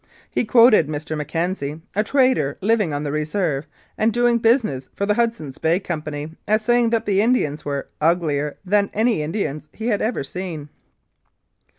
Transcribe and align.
He 0.31 0.45
quoted 0.45 0.87
Mr. 0.87 1.15
McKenzie, 1.15 1.79
a 1.95 2.03
trader 2.03 2.57
living 2.59 2.91
on 2.91 3.03
the 3.03 3.11
Reserve 3.11 3.67
and 3.99 4.11
doing 4.11 4.39
business 4.39 4.89
for 4.95 5.05
the 5.05 5.13
Hudson's 5.13 5.59
Bay 5.59 5.79
Company, 5.79 6.31
as 6.47 6.63
saying 6.63 6.89
that 6.89 7.05
the 7.05 7.21
Indians 7.21 7.63
were 7.65 7.87
"uglier" 8.01 8.57
than 8.65 8.89
any 8.95 9.21
Indians 9.21 9.67
he 9.73 9.89
had 9.89 10.01
seen. 10.25 10.69